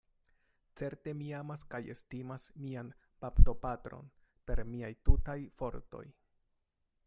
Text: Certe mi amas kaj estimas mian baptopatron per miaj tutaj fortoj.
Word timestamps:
Certe 0.79 1.11
mi 1.17 1.27
amas 1.39 1.65
kaj 1.73 1.81
estimas 1.95 2.45
mian 2.63 2.89
baptopatron 3.25 4.11
per 4.49 4.65
miaj 4.73 4.93
tutaj 5.11 5.39
fortoj. 5.63 6.05